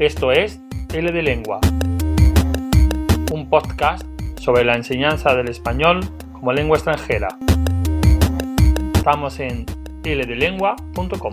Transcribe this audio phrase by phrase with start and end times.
[0.00, 0.60] Esto es
[0.92, 1.58] L de Lengua,
[3.32, 4.04] un podcast
[4.38, 6.00] sobre la enseñanza del español
[6.34, 7.28] como lengua extranjera.
[8.94, 9.64] Estamos en
[10.04, 11.32] ldelengua.com.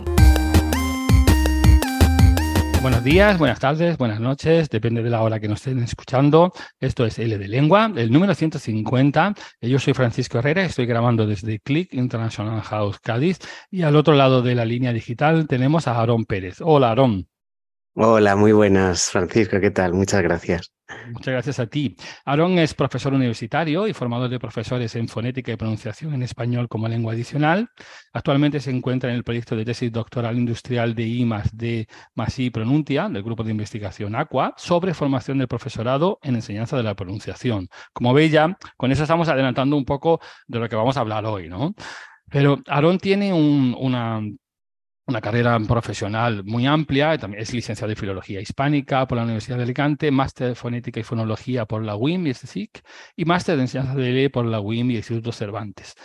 [2.82, 6.54] Buenos días, buenas tardes, buenas noches, depende de la hora que nos estén escuchando.
[6.80, 9.36] Esto es L de Lengua, el número 150.
[9.60, 13.40] Yo soy Francisco Herrera, estoy grabando desde Click International House Cádiz
[13.70, 16.62] y al otro lado de la línea digital tenemos a Aarón Pérez.
[16.62, 17.28] Hola, Aarón.
[17.96, 19.94] Hola, muy buenas, Francisco, ¿qué tal?
[19.94, 20.74] Muchas gracias.
[21.12, 21.96] Muchas gracias a ti.
[22.26, 26.88] Aarón es profesor universitario y formador de profesores en fonética y pronunciación en español como
[26.88, 27.70] lengua adicional.
[28.12, 32.40] Actualmente se encuentra en el proyecto de tesis doctoral industrial de I más D más
[32.40, 36.96] I Pronuncia del grupo de investigación AQUA sobre formación del profesorado en enseñanza de la
[36.96, 37.68] pronunciación.
[37.94, 41.28] Como veis ya, con eso estamos adelantando un poco de lo que vamos a hablar
[41.28, 41.76] hoy, ¿no?
[42.32, 44.20] Pero Aarón tiene una
[45.06, 49.64] una carrera profesional muy amplia, también es licenciado en Filología Hispánica por la Universidad de
[49.64, 52.82] Alicante, máster de Fonética y Fonología por la UIM y SIC,
[53.18, 55.96] y máster de Enseñanza de Ley por la UIM y Instituto Cervantes.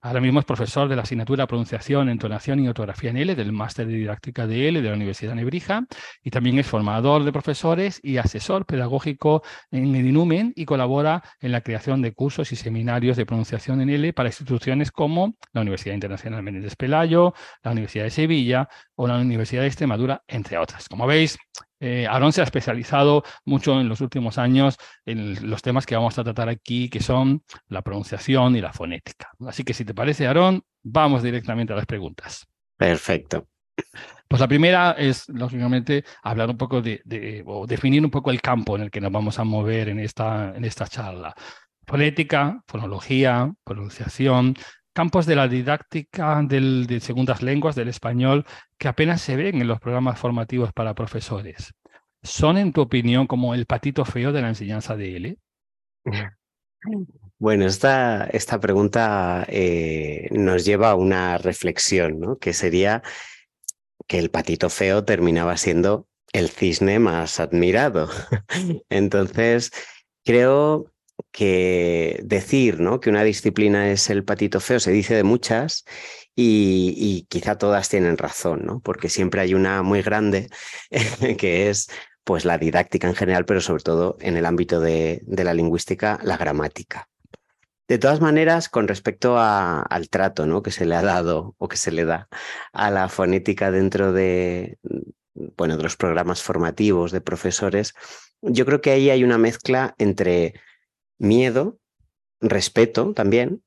[0.00, 3.84] Ahora mismo es profesor de la asignatura Pronunciación, Entonación y Ortografía en L del Máster
[3.84, 5.86] de Didáctica de L de la Universidad de Nebrija
[6.22, 11.62] y también es formador de profesores y asesor pedagógico en Edinumen y colabora en la
[11.62, 16.44] creación de cursos y seminarios de pronunciación en L para instituciones como la Universidad Internacional
[16.44, 20.88] Menéndez Pelayo, la Universidad de Sevilla o la Universidad de Extremadura, entre otras.
[20.88, 21.36] Como veis,
[21.80, 26.18] eh, Aarón se ha especializado mucho en los últimos años en los temas que vamos
[26.18, 29.30] a tratar aquí, que son la pronunciación y la fonética.
[29.46, 32.46] Así que si te parece, Aarón, vamos directamente a las preguntas.
[32.76, 33.46] Perfecto.
[34.28, 38.76] Pues la primera es, lógicamente, hablar un poco de, o definir un poco el campo
[38.76, 41.34] en el que nos vamos a mover en esta, en esta charla.
[41.86, 44.54] Fonética, fonología, pronunciación,
[44.98, 48.44] campos de la didáctica de segundas lenguas del español
[48.76, 51.72] que apenas se ven en los programas formativos para profesores.
[52.20, 55.38] ¿Son, en tu opinión, como el patito feo de la enseñanza de L?
[57.40, 62.38] Bueno, esta, esta pregunta eh, nos lleva a una reflexión, ¿no?
[62.38, 63.02] que sería
[64.08, 68.08] que el patito feo terminaba siendo el cisne más admirado.
[68.90, 69.70] Entonces,
[70.24, 70.92] creo
[71.38, 72.98] que decir ¿no?
[72.98, 75.84] que una disciplina es el patito feo se dice de muchas
[76.34, 78.80] y, quizá todas tienen razón, ¿no?
[78.80, 80.48] porque siempre hay una muy grande
[81.38, 81.90] que es
[82.24, 86.36] pues la didáctica en general, pero sobre todo en el ámbito de, la lingüística, la
[86.36, 87.08] gramática.
[87.86, 90.60] De todas maneras, con respecto al trato ¿no?
[90.62, 92.26] que se le ha dado o que se le da
[92.72, 94.78] a la fonética dentro de,
[95.56, 97.94] bueno, de los programas formativos de profesores,
[98.42, 100.54] yo creo que ahí hay una mezcla entre
[101.18, 101.78] miedo,
[102.40, 103.62] respeto también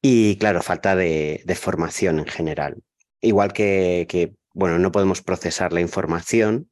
[0.00, 2.82] y, claro, falta de, formación en general.
[3.20, 6.70] Igual que, bueno, no podemos procesar la información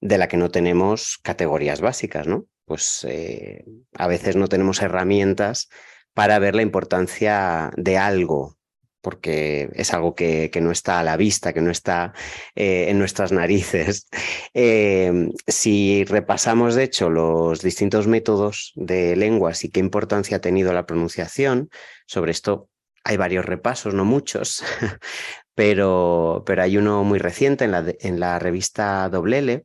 [0.00, 2.46] de la que no tenemos categorías básicas, ¿no?
[2.64, 3.64] Pues eh,
[3.94, 5.68] a veces no tenemos herramientas
[6.14, 8.56] para ver la importancia de algo
[9.02, 12.14] porque es algo que, no está a la vista, que no está
[12.54, 14.08] eh, en nuestras narices.
[14.54, 20.72] Em, si repasamos, de hecho, los distintos métodos de lenguas y qué importancia ha tenido
[20.72, 21.70] la pronunciación,
[22.06, 22.68] sobre esto
[23.04, 24.62] hay varios repasos, no muchos,
[25.54, 29.64] pero, pero hay uno muy reciente en la, en la revista Doblele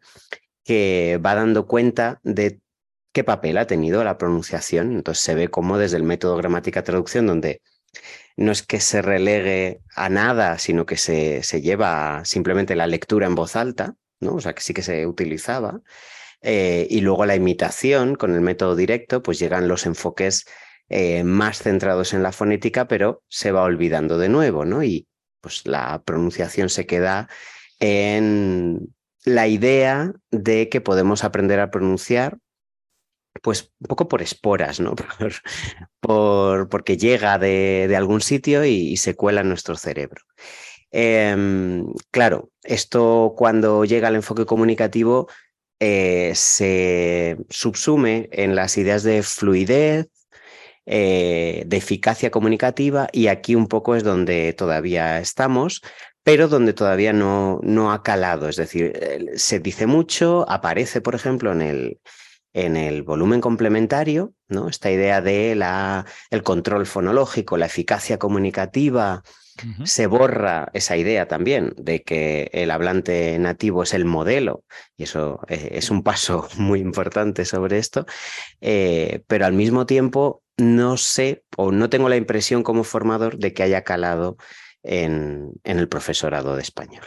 [0.64, 2.59] que va dando cuenta de
[3.14, 4.92] qué papel ha tenido la pronunciación.
[4.92, 7.62] Entonces se ve como desde el método gramática-traducción, donde
[8.38, 13.28] no es que se relegue a nada, sino que se, se lleva simplemente la lectura
[13.28, 14.36] en voz alta, ¿no?
[14.36, 15.81] O sea, que sí que se utilizaba.
[16.42, 20.46] Eh, y luego la imitación con el método directo, pues llegan los enfoques
[20.88, 24.84] eh, más centrados en la fonética, pero se va olvidando de nuevo, ¿no?
[24.84, 25.08] Y
[25.42, 27.28] pues la pronunciación se queda
[27.80, 28.94] en
[29.26, 32.38] la idea de que podemos aprender a pronunciar
[33.42, 34.96] pues un poco por esporas, ¿no?
[36.00, 40.22] Por, porque llega de, algún sitio y, se cuela en nuestro cerebro.
[40.92, 45.28] Em, claro, esto cuando llega al enfoque comunicativo
[45.79, 50.08] eh, se subsume en las ideas de fluidez,
[50.85, 55.82] eh, de eficacia comunicativa y aquí un poco es donde todavía estamos,
[56.23, 58.47] pero donde todavía no, no ha calado.
[58.47, 62.00] Es decir, eh, se dice mucho, aparece, por ejemplo, en el,
[62.58, 64.68] en el volumen complementario, ¿no?
[64.68, 69.22] Esta idea de la, el control fonológico, la eficacia comunicativa,
[69.86, 74.64] se borra esa idea también de que el hablante nativo es el modelo,
[74.96, 78.08] y eso eh, es un paso muy importante sobre esto,
[78.62, 83.54] eh, pero al mismo tiempo no sé o no tengo la impresión como formador de
[83.54, 84.38] que haya calado
[84.82, 87.06] en, en el profesorado de español.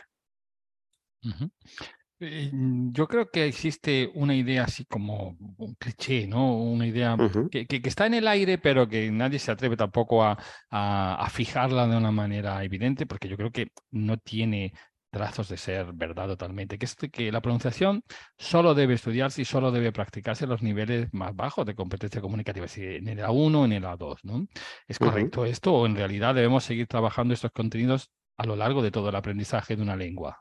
[2.21, 6.55] Yo creo que existe una idea así como un cliché, ¿no?
[6.57, 7.17] Una idea
[7.51, 10.39] que, está en el aire, pero que nadie se atreve tampoco a,
[10.71, 14.75] a, fijarla de una manera evidente, porque yo creo que no tiene
[15.11, 18.03] trazos de ser verdad totalmente, que es que la pronunciación
[18.39, 22.67] solo debe estudiarse y solo debe practicarse en los niveles más bajos de competencia comunicativa,
[22.67, 24.47] es decir, en el A1 en el A2, ¿no?
[24.87, 28.91] ¿Es correcto esto o en realidad debemos seguir trabajando estos contenidos a lo largo de
[28.91, 30.39] todo el aprendizaje de una lengua?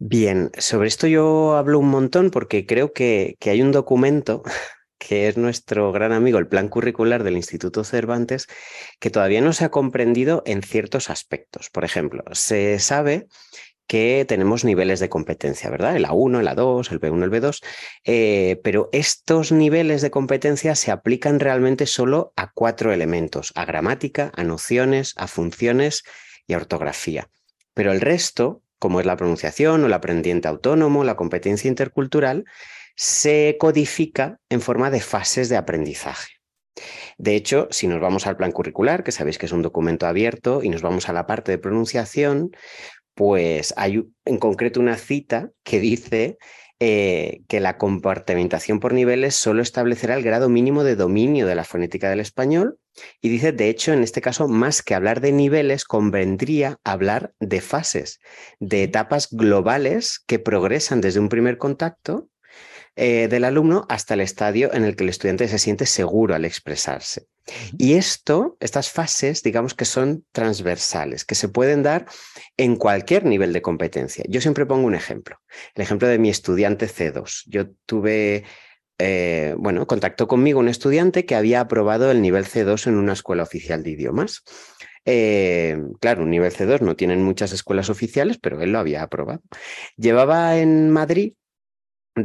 [0.00, 4.44] Bien, sobre esto yo hablo un montón porque creo que, hay un documento
[4.98, 8.46] que es nuestro gran amigo, el plan curricular del Instituto Cervantes,
[9.00, 11.68] que todavía no se ha comprendido en ciertos aspectos.
[11.70, 13.26] Por ejemplo, se sabe
[13.88, 15.96] que tenemos niveles de competencia, ¿verdad?
[15.96, 17.60] El A1, el A2, el B1, el B2,
[18.04, 24.30] eh, pero estos niveles de competencia se aplican realmente solo a cuatro elementos, a gramática,
[24.36, 26.04] a nociones, a funciones
[26.46, 27.30] y a ortografía.
[27.74, 32.44] Pero el resto, como es la pronunciación o el aprendiente autónomo, la competencia intercultural,
[32.96, 36.32] se codifica en forma de fases de aprendizaje.
[37.16, 40.62] De hecho, si nos vamos al plan curricular, que sabéis que es un documento abierto,
[40.62, 42.50] y nos vamos a la parte de pronunciación,
[43.14, 46.38] pues hay en concreto una cita que dice
[46.80, 51.64] eh, que la compartimentación por niveles solo establecerá el grado mínimo de dominio de la
[51.64, 52.78] fonética del español
[53.20, 57.60] y dice, de hecho, en este caso, más que hablar de niveles, convendría hablar de
[57.60, 58.20] fases,
[58.60, 62.28] de etapas globales que progresan desde un primer contacto
[62.94, 66.44] eh, del alumno hasta el estadio en el que el estudiante se siente seguro al
[66.44, 67.26] expresarse.
[67.76, 72.06] Y esto, estas fases, digamos que son transversales, que se pueden dar
[72.56, 74.24] en cualquier nivel de competencia.
[74.28, 75.40] Yo siempre pongo un ejemplo,
[75.74, 77.44] el ejemplo de mi estudiante C2.
[77.46, 78.44] Yo tuve,
[78.98, 83.42] eh, bueno, contactó conmigo un estudiante que había aprobado el nivel C2 en una escuela
[83.42, 84.42] oficial de idiomas.
[85.04, 89.40] Eh, claro, un nivel C2 no tienen muchas escuelas oficiales, pero él lo había aprobado.
[89.96, 91.32] Llevaba en Madrid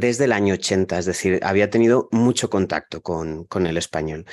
[0.00, 4.26] desde el año 80, es decir, había tenido mucho contacto con, el español.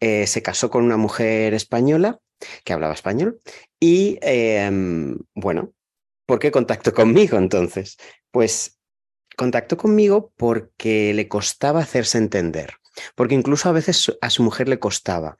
[0.00, 2.20] Eh, se casó con una mujer española
[2.64, 3.40] que hablaba español
[3.80, 5.72] y, em, bueno,
[6.26, 7.96] ¿por qué contactó conmigo entonces?
[8.30, 8.78] Pues
[9.36, 12.74] contactó conmigo porque le costaba hacerse entender,
[13.14, 15.36] porque incluso a veces a su mujer le costaba.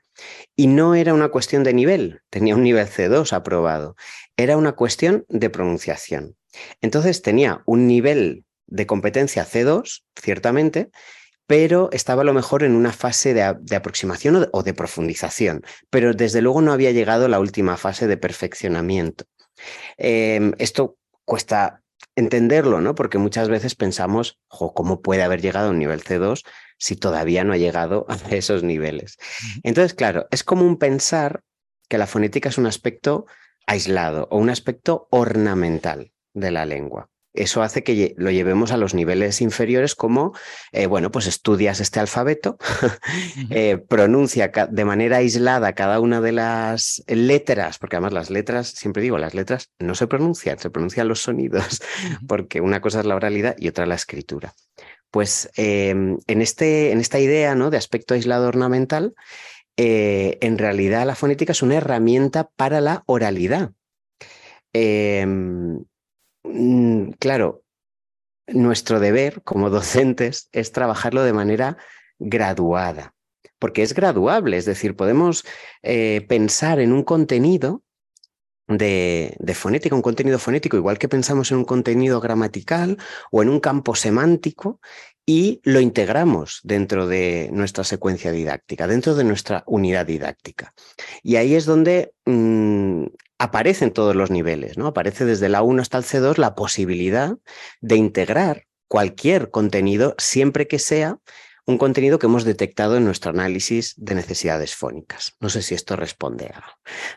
[0.55, 3.95] Y no era una cuestión de nivel, tenía un nivel C2 aprobado,
[4.35, 6.35] era una cuestión de pronunciación.
[6.81, 10.91] Entonces tenía un nivel de competencia C2, ciertamente,
[11.47, 13.41] pero estaba a lo mejor en una fase de,
[13.75, 18.17] aproximación o de, profundización, pero desde luego no había llegado a la última fase de
[18.17, 19.25] perfeccionamiento.
[19.97, 21.81] Em, esto cuesta
[22.15, 22.95] entenderlo, ¿no?
[22.95, 26.43] Porque muchas veces pensamos, ¿cómo puede haber llegado a un nivel C2
[26.77, 29.17] si todavía no ha llegado a esos niveles?
[29.63, 31.43] Entonces, claro, es común pensar
[31.87, 33.25] que la fonética es un aspecto
[33.65, 38.93] aislado o un aspecto ornamental de la lengua eso hace que lo llevemos a los
[38.93, 40.33] niveles inferiores como,
[40.71, 42.57] eh, bueno, pues estudias este alfabeto,
[43.51, 49.03] eh, pronuncia de manera aislada cada una de las letras, porque además las letras, siempre
[49.03, 51.81] digo, las letras no se pronuncian, se pronuncian los sonidos,
[52.27, 54.53] porque una cosa es la oralidad y otra la escritura.
[55.11, 57.69] Pues em, en, este, en esta idea ¿no?
[57.69, 59.13] de aspecto aislado ornamental,
[59.77, 63.71] eh, en realidad la fonética es una herramienta para la oralidad.
[66.47, 67.63] Mm, claro,
[68.47, 71.77] nuestro deber como docentes es trabajarlo de manera
[72.19, 73.13] graduada,
[73.59, 75.45] porque es graduable, es decir, podemos
[75.83, 77.83] eh, pensar en un contenido
[78.67, 82.97] de, de, fonética, un contenido fonético, igual que pensamos en un contenido gramatical
[83.31, 84.81] o en un campo semántico,
[85.29, 90.73] y lo integramos dentro de nuestra secuencia didáctica, dentro de nuestra unidad didáctica.
[91.21, 92.13] Y ahí es donde
[93.39, 94.87] mm, aparecen todos los niveles, ¿no?
[94.87, 97.37] Aparece desde la 1 hasta el C2 la posibilidad
[97.81, 101.19] de integrar cualquier contenido siempre que sea
[101.67, 105.35] un contenido que hemos detectado en nuestro análisis de necesidades fónicas.
[105.41, 106.49] No sé si esto responde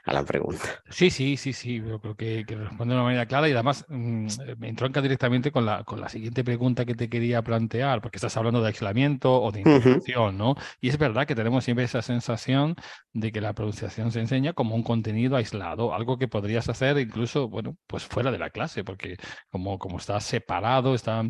[0.04, 0.83] a, la pregunta.
[0.90, 4.26] Sí, sí, sí, sí, yo creo que, responde de una manera clara y además mm,
[4.59, 8.37] me entronca directamente con la, con la siguiente pregunta que te quería plantear, porque estás
[8.37, 10.57] hablando de aislamiento o de integración, ¿no?
[10.80, 12.75] Y es verdad que tenemos siempre esa sensación
[13.12, 17.49] de que la pronunciación se enseña como un contenido aislado, algo que podrías hacer incluso,
[17.49, 19.16] bueno, pues fuera de la clase, porque
[19.49, 21.23] como, como está separado, está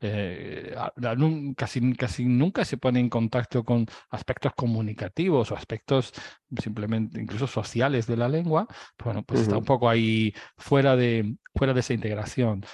[0.00, 0.76] eh,
[1.56, 6.12] casi, casi nunca se pone en contacto con aspectos comunicativos o aspectos
[6.62, 11.36] simplemente incluso sociales de la lengua, pues bueno, pues está un poco ahí fuera de,
[11.54, 12.64] fuera de esa integración.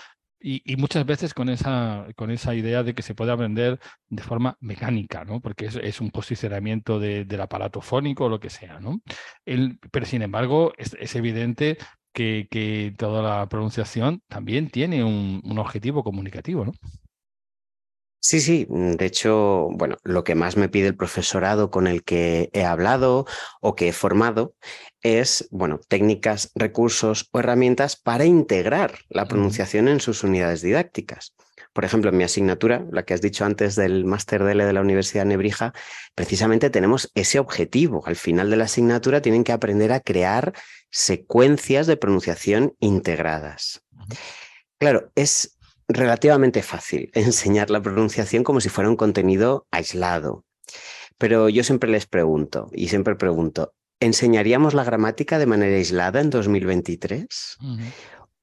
[0.46, 4.58] Y, muchas veces con esa, con esa idea de que se puede aprender de forma
[4.60, 5.40] mecánica, ¿no?
[5.40, 8.78] porque es, un posicionamiento del aparato fónico o lo que sea.
[8.78, 9.00] ¿no?
[9.46, 11.78] El, pero sin embargo, es, es evidente
[12.12, 16.72] que, toda la pronunciación también tiene un, un objetivo comunicativo, ¿no?
[18.26, 18.66] Sí, sí.
[18.70, 23.26] De hecho, bueno, lo que más me pide el profesorado con el que he hablado
[23.60, 24.54] o que he formado
[25.02, 31.34] es, bueno, técnicas, recursos o herramientas para integrar la pronunciación en sus unidades didácticas.
[31.74, 34.80] Por ejemplo, en mi asignatura, la que has dicho antes del máster DL de la
[34.80, 35.74] Universidad de Nebrija,
[36.14, 38.06] precisamente tenemos ese objetivo.
[38.06, 40.54] Al final de la asignatura tienen que aprender a crear
[40.90, 43.84] secuencias de pronunciación integradas.
[44.78, 45.53] Claro, es
[45.88, 50.44] relativamente fácil enseñar la pronunciación como si fuera un contenido aislado.
[51.18, 56.30] Pero yo siempre les pregunto, y siempre pregunto, ¿enseñaríamos la gramática de manera aislada en
[56.30, 57.58] 2023?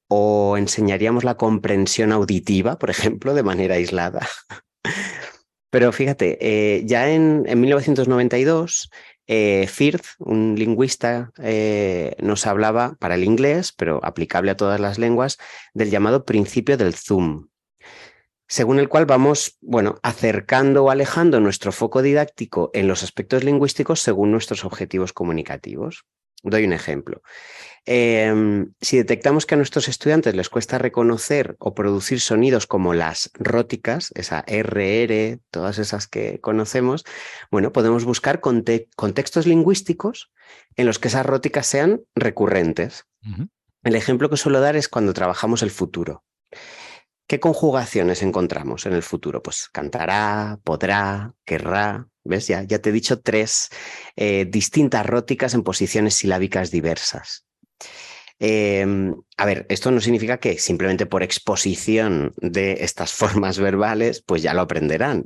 [0.08, 4.26] ¿O enseñaríamos la comprensión auditiva, por ejemplo, de manera aislada?
[5.70, 8.90] Pero fíjate, eh, ya en, en 1992
[9.28, 14.98] eh, Firth, un lingüista, eh, nos hablaba para el inglés, pero aplicable a todas las
[14.98, 15.38] lenguas,
[15.74, 17.48] del llamado principio del zoom,
[18.52, 24.02] según el cual vamos, bueno, acercando o alejando nuestro foco didáctico en los aspectos lingüísticos
[24.02, 26.04] según nuestros objetivos comunicativos.
[26.44, 27.22] Doy un ejemplo.
[27.86, 33.32] Em, si detectamos que a nuestros estudiantes les cuesta reconocer o producir sonidos como las
[33.34, 37.06] róticas, esa RR, todas esas que conocemos,
[37.50, 40.32] bueno, podemos buscar contextos lingüísticos
[40.76, 43.08] en los que esas róticas sean recurrentes.
[43.84, 46.24] El ejemplo que suelo dar es cuando trabajamos el futuro.
[47.28, 49.42] ¿Qué conjugaciones encontramos en el futuro?
[49.42, 52.08] Pues cantará, podrá, querrá.
[52.24, 52.48] ¿Ves?
[52.48, 53.70] Ya, ya te he dicho tres
[54.16, 57.46] eh, distintas róticas en posiciones silábicas diversas.
[58.44, 64.42] Em, a ver, esto no significa que simplemente por exposición de estas formas verbales, pues
[64.42, 65.26] ya lo aprenderán.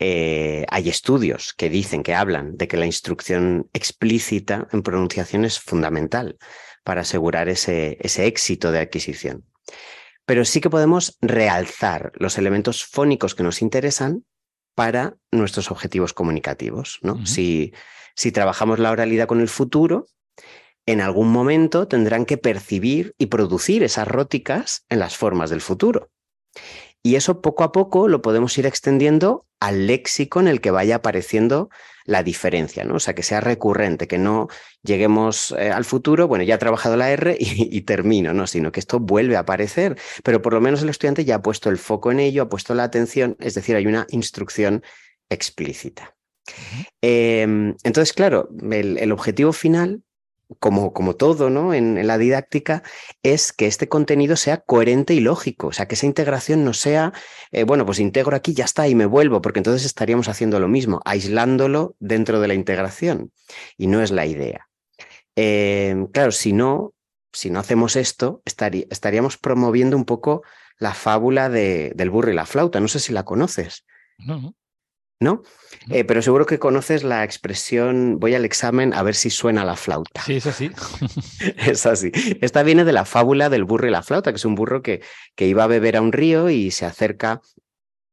[0.00, 5.60] Eh, hay estudios que dicen, que hablan de que la instrucción explícita en pronunciación es
[5.60, 6.36] fundamental
[6.82, 9.44] para asegurar ese, ese éxito de adquisición.
[10.26, 14.24] Pero sí que podemos realzar los elementos fónicos que nos interesan
[14.74, 16.98] para nuestros objetivos comunicativos.
[17.02, 17.24] ¿no?
[17.24, 17.72] si,
[18.16, 20.06] si trabajamos la oralidad con el futuro,
[20.86, 26.10] en algún momento tendrán que percibir y producir esas róticas en las formas del futuro.
[27.04, 30.96] Y eso poco a poco lo podemos ir extendiendo al léxico en el que vaya
[30.96, 31.68] apareciendo
[32.04, 32.96] la diferencia, ¿no?
[32.96, 34.48] O sea, que sea recurrente, que no
[34.82, 38.46] lleguemos eh, al futuro, bueno, ya he trabajado la R y, termino, ¿no?
[38.46, 41.70] Sino que esto vuelve a aparecer, pero por lo menos el estudiante ya ha puesto
[41.70, 44.82] el foco en ello, ha puesto la atención, es decir, hay una instrucción
[45.28, 46.14] explícita.
[47.00, 50.02] Em, entonces, claro, el objetivo final
[50.58, 51.74] como, como todo ¿no?
[51.74, 52.82] En, la didáctica,
[53.22, 57.12] es que este contenido sea coherente y lógico, o sea, que esa integración no sea,
[57.50, 60.68] eh, bueno, pues integro aquí, ya está, y me vuelvo, porque entonces estaríamos haciendo lo
[60.68, 63.32] mismo, aislándolo dentro de la integración,
[63.76, 64.68] y no es la idea.
[65.36, 66.94] Em, claro, si no,
[67.32, 70.42] si no hacemos esto, estaríamos promoviendo un poco
[70.78, 73.84] la fábula de, del burro y la flauta, no sé si la conoces.
[74.18, 74.54] No, no.
[75.22, 75.42] ¿No?
[75.90, 79.76] Eh, pero seguro que conoces la expresión voy al examen a ver si suena la
[79.76, 80.22] flauta.
[80.22, 80.70] Sí, es así.
[81.56, 82.12] es así.
[82.40, 85.00] Esta viene de la fábula del burro y la flauta, que es un burro que,
[85.34, 87.40] que iba a beber a un río y se acerca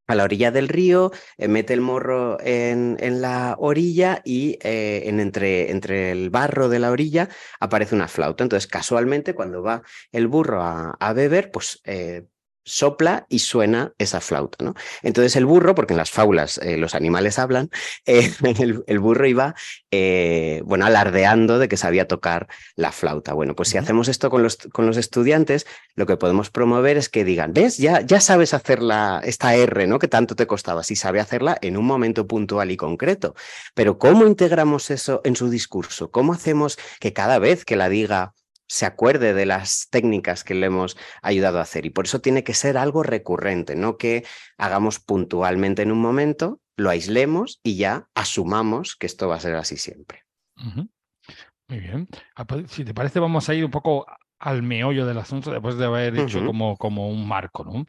[0.07, 5.03] a la orilla del río, eh, mete el morro en, en la orilla y eh,
[5.05, 8.43] en entre, entre, el barro de la orilla aparece una flauta.
[8.43, 11.81] Entonces, casualmente, cuando va el burro a, a beber, pues
[12.69, 14.63] sopla y suena esa flauta.
[14.63, 14.75] ¿no?
[15.01, 17.69] Entonces el burro, porque en las fábulas eh, los animales hablan,
[18.05, 18.31] eh,
[18.87, 19.55] el, burro iba
[19.89, 23.33] eh, bueno, alardeando de que sabía tocar la flauta.
[23.33, 27.09] Bueno, pues si hacemos esto con los, con los, estudiantes, lo que podemos promover es
[27.09, 27.77] que digan, ¿ves?
[27.77, 29.97] Ya, ya sabes hacer la, esta R, ¿no?
[29.97, 33.33] Que tanto te costaba, si sabe hacerla en un momento puntual y concreto.
[33.73, 36.11] Pero ¿cómo integramos eso en su discurso?
[36.11, 38.33] ¿Cómo hacemos que cada vez que la diga
[38.69, 41.85] se acuerde de las técnicas que le hemos ayudado a hacer.
[41.85, 44.25] Y por eso tiene que ser algo recurrente, no que
[44.57, 49.55] hagamos puntualmente en un momento, lo aislemos y ya asumamos que esto va a ser
[49.55, 50.23] así siempre.
[51.67, 52.07] Muy bien.
[52.35, 54.05] Ah, pues, si te parece, vamos a ir un poco
[54.39, 57.65] al meollo del asunto después de haber hecho como, como un marco.
[57.65, 57.85] ¿no?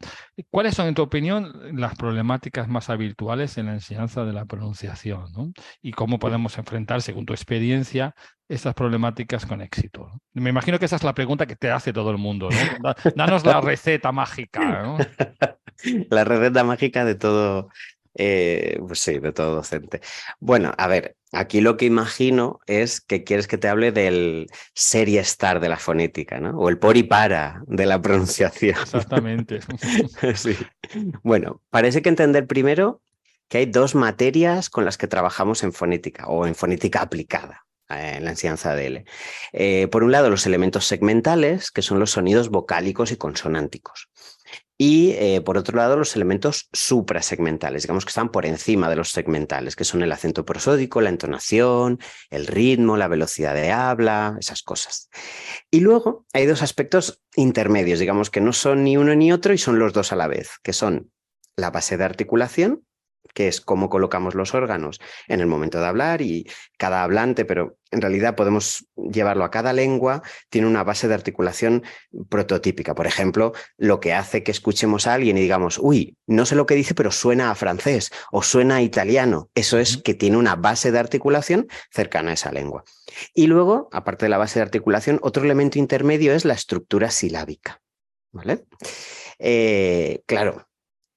[0.49, 5.31] ¿Cuáles son, en tu opinión, las problemáticas más habituales en la enseñanza de la pronunciación?
[5.31, 5.51] ¿no?
[5.81, 8.13] ¿Y cómo podemos enfrentar, según tu experiencia,
[8.49, 10.11] estas problemáticas con éxito?
[10.33, 12.49] Me imagino que esa es la pregunta que te hace todo el mundo.
[12.83, 12.93] ¿no?
[13.15, 14.97] Danos la receta mágica.
[16.09, 17.69] la receta mágica de todo,
[18.15, 20.01] eh, pues sí, de todo docente.
[20.39, 25.21] Bueno, a ver, aquí lo que imagino es que quieres que te hable del serie
[25.21, 26.57] star de la fonética, ¿no?
[26.57, 28.75] O el por y para de la pronunciación.
[28.81, 29.59] Exactamente.
[30.35, 30.57] sí.
[31.23, 33.01] Bueno, parece que entender primero
[33.47, 37.65] que hay dos materias con las que trabajamos en fonética o en fonética aplicada.
[37.89, 39.05] eh, en la enseñanza de L.
[39.51, 44.09] Eh, por un lado, los elementos segmentales, que son los sonidos vocálicos y consonánticos.
[44.83, 49.11] Y eh, por otro lado, los elementos suprasegmentales, digamos que están por encima de los
[49.11, 51.99] segmentales, que son el acento prosódico, la entonación,
[52.31, 55.11] el ritmo, la velocidad de habla, esas cosas.
[55.69, 59.59] Y luego hay dos aspectos intermedios, digamos que no son ni uno ni otro y
[59.59, 61.11] son los dos a la vez, que son
[61.55, 62.83] la base de articulación,
[63.33, 66.47] que es cómo colocamos los órganos en el momento de hablar y
[66.77, 71.83] cada hablante, pero en realidad podemos llevarlo a cada lengua, tiene una base de articulación
[72.29, 72.95] prototípica.
[72.95, 76.65] Por ejemplo, lo que hace que escuchemos a alguien y digamos, uy, no sé lo
[76.65, 79.49] que dice, pero suena a francés o suena a italiano.
[79.55, 82.83] Eso es que tiene una base de articulación cercana a esa lengua.
[83.33, 87.81] Y luego, aparte de la base de articulación, otro elemento intermedio es la estructura silábica.
[88.33, 88.63] ¿Vale?
[89.39, 90.65] Eh, claro,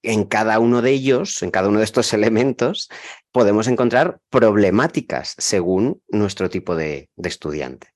[0.05, 2.89] en cada uno de ellos, en cada uno de estos elementos,
[3.33, 7.89] podemos encontrar problemáticas según nuestro tipo de, estudiante.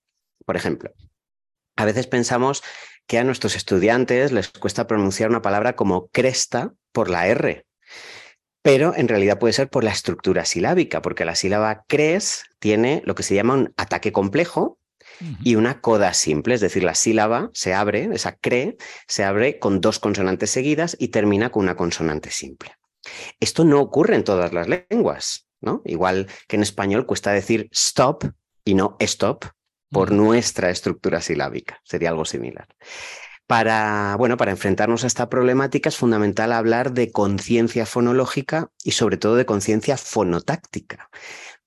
[0.45, 0.93] Por ejemplo,
[1.77, 2.63] a veces pensamos
[3.07, 7.67] que a nuestros estudiantes les cuesta pronunciar una palabra como cresta por la R,
[8.63, 13.15] pero en realidad puede ser por la estructura silábica, porque la sílaba cres tiene lo
[13.15, 14.79] que se llama un ataque complejo,
[15.43, 19.81] y una coda simple, es decir, la sílaba se abre, esa cre, se abre con
[19.81, 22.73] dos consonantes seguidas y termina con una consonante simple.
[23.41, 25.83] Esto no ocurre en todas las lenguas, ¿no?
[25.85, 28.25] Igual que en español cuesta decir stop
[28.65, 29.45] y no stop
[29.91, 32.69] por nuestra estructura silábica, sería algo similar.
[33.47, 39.17] Para, bueno, para enfrentarnos a esta problemática es fundamental hablar de conciencia fonológica y sobre
[39.17, 41.09] todo de conciencia fonotáctica.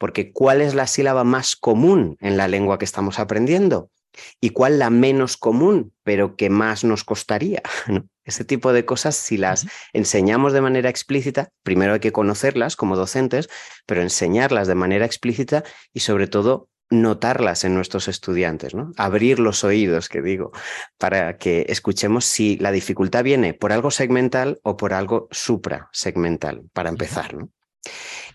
[0.01, 3.91] Porque ¿cuál es la sílaba más común en la lengua que estamos aprendiendo?
[4.39, 7.61] ¿Y cuál la menos común, pero que más nos costaría?
[8.25, 12.95] Ese tipo de cosas, si las enseñamos de manera explícita, primero hay que conocerlas como
[12.97, 13.47] docentes,
[13.85, 18.93] pero enseñarlas de manera explícita y sobre todo notarlas en nuestros estudiantes, ¿no?
[18.97, 20.51] Abrir los oídos, que digo,
[20.97, 26.89] para que escuchemos si la dificultad viene por algo segmental o por algo suprasegmental, para
[26.89, 27.51] empezar, ¿no?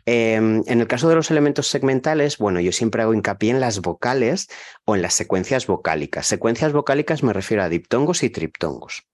[0.04, 3.80] Em, en el caso de los elementos segmentales, bueno, yo siempre hago hincapié en las
[3.80, 4.48] vocales
[4.84, 6.26] o en las secuencias vocálicas.
[6.26, 9.04] Secuencias vocálicas me refiero a diptongos y triptongos.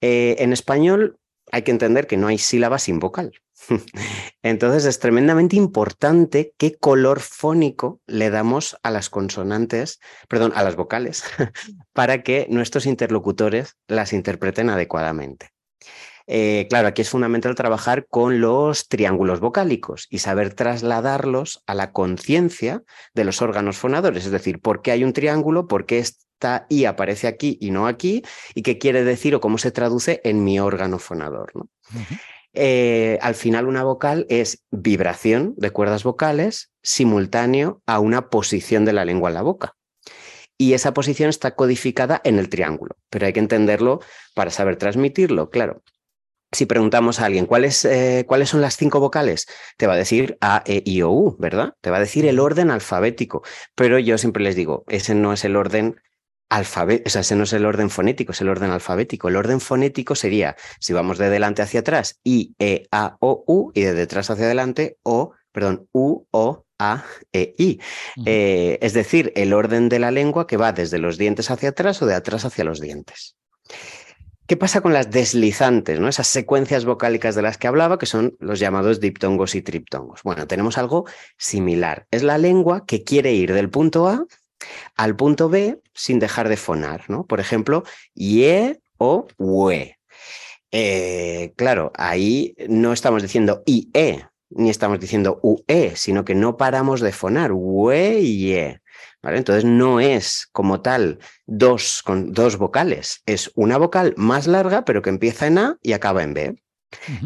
[0.00, 1.18] Eh, en español
[1.50, 3.32] hay que entender que no hay sílaba sin vocal.
[4.42, 10.76] Entonces es tremendamente importante qué color fónico le damos a las consonantes, perdón, a las
[10.76, 11.24] vocales,
[11.92, 15.50] para que nuestros interlocutores las interpreten adecuadamente.
[16.26, 21.92] Eh, claro, aquí es fundamental trabajar con los triángulos vocálicos y saber trasladarlos a la
[21.92, 22.82] conciencia
[23.14, 26.84] de los órganos fonadores, es decir, por qué hay un triángulo, por qué esta I
[26.86, 28.22] aparece aquí y no aquí,
[28.54, 31.52] y qué quiere decir o cómo se traduce en mi órgano fonador.
[32.54, 38.92] Eh, al final, una vocal es vibración de cuerdas vocales simultáneo a una posición de
[38.92, 39.74] la lengua en la boca.
[40.58, 44.00] Y esa posición está codificada en el triángulo, pero hay que entenderlo
[44.34, 45.50] para saber transmitirlo.
[45.50, 45.82] Claro,
[46.52, 50.36] si preguntamos a alguien ¿cuáles, eh, cuáles son las cinco vocales, te va a decir
[50.40, 51.74] A, E, I, O, U, ¿verdad?
[51.80, 53.42] Te va a decir el orden alfabético,
[53.74, 55.96] pero yo siempre les digo, ese no es el orden
[56.50, 59.28] alfabético, o sea, ese no es el orden fonético, es el orden alfabético.
[59.28, 63.72] El orden fonético sería, si vamos de delante hacia atrás, I, E, A, O, U,
[63.74, 67.80] y de detrás hacia adelante, O, perdón, U, O, A, E, I.
[68.26, 72.02] Eh, es decir, el orden de la lengua que va desde los dientes hacia atrás
[72.02, 73.36] o de atrás hacia los dientes.
[74.46, 76.08] ¿Qué pasa con las deslizantes, ¿no?
[76.08, 80.22] esas secuencias vocálicas de las que hablaba, que son los llamados diptongos y triptongos?
[80.24, 81.06] Bueno, tenemos algo
[81.38, 82.06] similar.
[82.10, 84.26] Es la lengua que quiere ir del punto A
[84.96, 87.08] al punto B sin dejar de fonar.
[87.08, 87.24] ¿no?
[87.24, 89.98] Por ejemplo, ye o ue.
[90.70, 97.00] Eh, claro, ahí no estamos diciendo IE, ni estamos diciendo UE, sino que no paramos
[97.00, 97.52] de fonar.
[97.52, 98.74] Ue
[99.24, 105.02] Entonces no es como tal dos, con dos vocales, es una vocal más larga, pero
[105.02, 106.62] que empieza en A y acaba en B.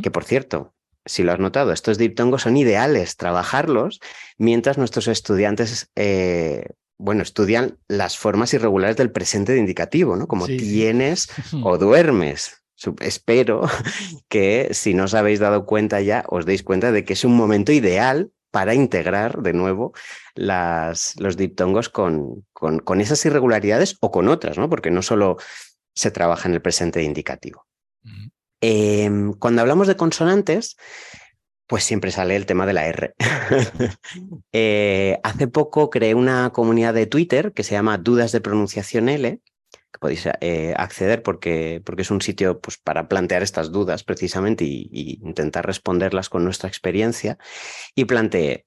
[0.03, 0.75] Que por cierto,
[1.07, 4.01] si lo has notado, estos diptongos son ideales trabajarlos
[4.39, 6.67] mientras nuestros estudiantes, eh,
[6.99, 10.29] bueno, estudian las formas irregulares del presente de indicativo, ¿no?
[10.29, 11.29] Como tienes
[11.65, 12.63] o duermes.
[13.01, 13.63] Espero
[14.29, 17.35] que si no os habéis dado cuenta ya, os deis cuenta de que es un
[17.35, 19.92] momento ideal para integrar de nuevo
[20.35, 24.71] las, los diptongos con, con, esas irregularidades o con otras, ¿no?
[24.71, 25.37] porque no solo
[25.95, 27.66] se trabaja en el presente indicativo.
[28.62, 30.79] Em, cuando hablamos de consonantes,
[31.66, 33.14] pues siempre sale el tema de la R.
[34.53, 39.38] Eh, hace poco creé una comunidad de Twitter que se llama Dudas de Pronunciación L,
[39.97, 44.65] que podéis eh, acceder porque, porque es un sitio pues, para plantear estas dudas precisamente
[44.65, 47.39] y, intentar responderlas con nuestra experiencia.
[47.95, 48.67] Y planteé,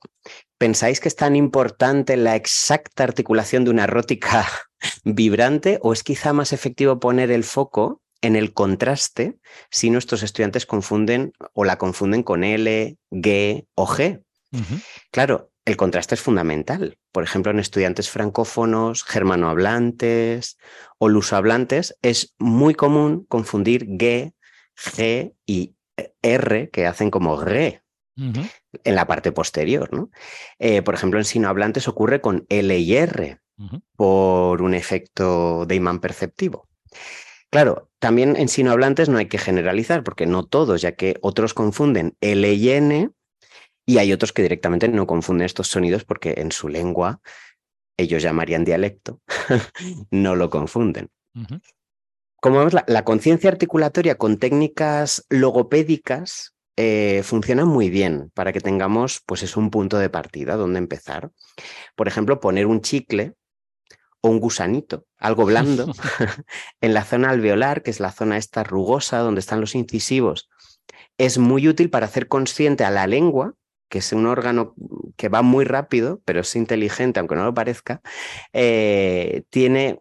[0.57, 4.47] ¿pensáis que es tan importante la exacta articulación de una rótica
[5.03, 9.37] vibrante o es quizá más efectivo poner el foco en el contraste
[9.69, 14.23] si nuestros estudiantes confunden o la confunden con L, G o G?
[15.11, 16.97] Claro, el contraste es fundamental.
[17.11, 20.57] Por ejemplo, en estudiantes francófonos, germanohablantes
[20.97, 24.33] o lusohablantes es muy común confundir G,
[24.75, 25.75] G y
[26.23, 27.83] R, que hacen como re
[28.17, 29.93] en la parte posterior.
[29.93, 30.09] ¿no?
[30.57, 33.39] Eh, por ejemplo, en sinohablantes ocurre con L y R
[33.95, 36.67] por un efecto de imán perceptivo.
[37.51, 42.15] Claro, también en sinohablantes no hay que generalizar, porque no todos, ya que otros confunden
[42.21, 43.11] L y N
[43.89, 47.21] y hay otros que directamente no confunden estos sonidos porque en su lengua
[47.97, 49.19] ellos llamarían dialecto,
[50.11, 51.09] no lo confunden.
[52.39, 59.23] Como vemos, la, conciencia articulatoria con técnicas logopédicas eh, funciona muy bien para que tengamos,
[59.25, 61.31] pues es un punto de partida donde empezar.
[61.95, 63.33] Por ejemplo, poner un chicle
[64.21, 65.91] o un gusanito, algo blando,
[66.81, 70.47] en la zona alveolar, que es la zona esta rugosa donde están los incisivos,
[71.17, 73.55] es muy útil para hacer consciente a la lengua
[73.89, 74.75] que es un órgano
[75.17, 78.01] que va muy rápido, pero es inteligente, aunque no lo parezca,
[78.53, 79.99] eh, tiene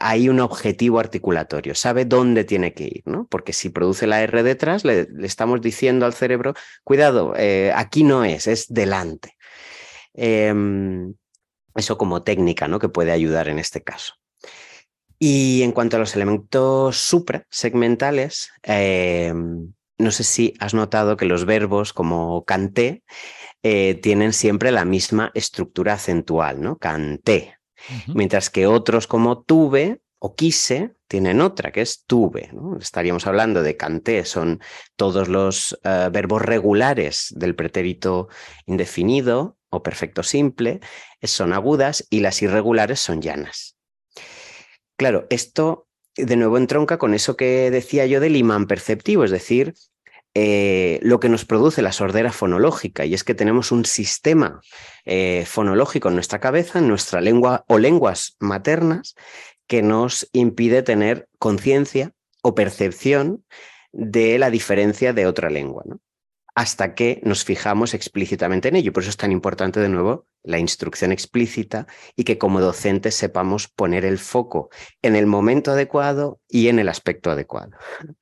[0.00, 3.26] ahí un objetivo articulatorio, sabe dónde tiene que ir, ¿no?
[3.28, 8.24] Porque si produce la R detrás, le, estamos diciendo al cerebro, cuidado, eh, aquí no
[8.24, 9.36] es, es delante.
[10.14, 11.14] Em,
[11.74, 12.78] eso como técnica, ¿no?
[12.80, 14.14] Que puede ayudar en este caso.
[15.18, 19.32] Y en cuanto a los elementos suprasegmentales, eh,
[19.98, 23.02] no sé si has notado que los verbos como canté
[23.62, 26.78] eh, tienen siempre la misma estructura acentual, ¿no?
[26.78, 27.56] Canté.
[28.08, 32.50] Mientras que otros como tuve o quise tienen otra, que es tuve.
[32.80, 34.60] Estaríamos hablando de canté, son
[34.96, 38.28] todos los eh, verbos regulares del pretérito
[38.66, 40.80] indefinido o perfecto simple,
[41.22, 43.76] son agudas y las irregulares son llanas.
[44.96, 45.87] Claro, esto
[46.18, 49.74] de nuevo entronca con eso que decía yo del imán perceptivo, es decir,
[50.34, 54.60] eh, lo que nos produce la sordera fonológica, y es que tenemos un sistema
[55.04, 59.14] eh, fonológico en nuestra cabeza, en nuestra lengua o lenguas maternas,
[59.66, 63.44] que nos impide tener conciencia o percepción
[63.92, 65.82] de la diferencia de otra lengua,
[66.58, 68.92] hasta que nos fijamos explícitamente en ello.
[68.92, 73.68] Por eso es tan importante, de nuevo, la instrucción explícita y que como docentes sepamos
[73.68, 74.68] poner el foco
[75.00, 77.70] en el momento adecuado y en el aspecto adecuado.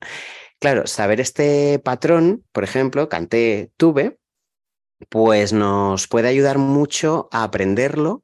[0.59, 4.17] Claro, saber este patrón, por ejemplo, canté, tuve,
[5.07, 8.23] pues nos puede ayudar mucho a aprenderlo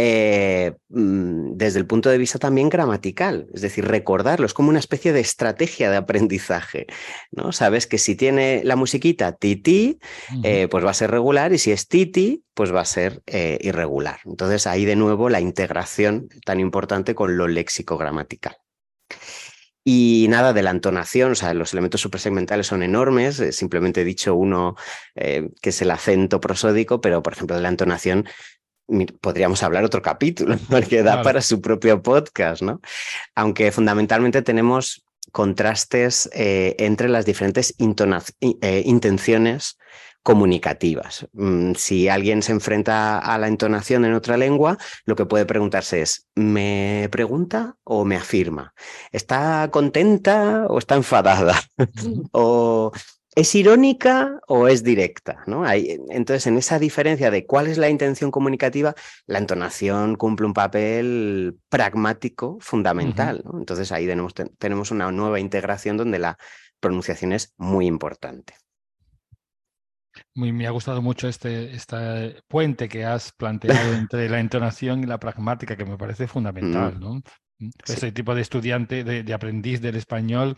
[0.00, 4.78] eh, mm, desde el punto de vista también gramatical, es decir, recordarlo, es como una
[4.78, 6.86] especie de estrategia de aprendizaje,
[7.32, 7.50] ¿no?
[7.50, 9.98] Sabes que si tiene la musiquita titi,
[10.44, 13.58] eh, pues va a ser regular y si es titi, pues va a ser eh,
[13.60, 14.20] irregular.
[14.24, 18.56] Entonces ahí de nuevo la integración tan importante con lo léxico gramatical.
[19.90, 24.34] Y nada de la entonación, o sea, los elementos supersegmentales son enormes, simplemente he dicho
[24.34, 24.76] uno
[25.14, 28.26] eh, que es el acento prosódico, pero por ejemplo de la entonación
[29.20, 32.80] podríamos hablar otro capítulo, porque da para su propio podcast, ¿no?
[33.34, 37.74] Aunque fundamentalmente tenemos contrastes eh, entre las diferentes
[38.38, 39.78] intenciones
[40.22, 41.26] comunicativas.
[41.32, 46.02] Mm, si alguien se enfrenta a la entonación en otra lengua, lo que puede preguntarse
[46.02, 48.74] es, ¿me pregunta o me afirma?
[49.12, 51.58] ¿Está contenta o está enfadada?
[52.32, 52.92] ¿O
[53.38, 55.44] es irónica o es directa?
[55.46, 55.64] ¿no?
[55.70, 58.94] entonces, en esa diferencia de cuál es la intención comunicativa,
[59.26, 63.44] la entonación cumple un papel pragmático fundamental.
[63.54, 66.36] Entonces, ahí tenemos, tenemos una nueva integración donde la
[66.80, 68.54] pronunciación es muy importante
[70.34, 75.18] me ha gustado mucho este, este puente que has planteado entre la entonación y la
[75.18, 77.00] pragmática, que me parece fundamental, mm.
[77.00, 77.22] ¿no?
[77.86, 80.56] Ese tipo de estudiante, de, aprendiz del español,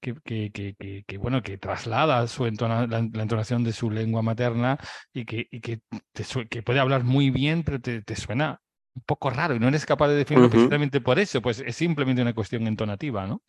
[0.00, 4.78] que, que, que, bueno, que traslada su la, entonación de su lengua materna
[5.12, 8.60] y que, y que puede hablar muy bien, pero te, te, suena
[8.94, 12.22] un poco raro y no eres capaz de definirlo precisamente por eso, pues es simplemente
[12.22, 13.42] una cuestión entonativa, ¿no?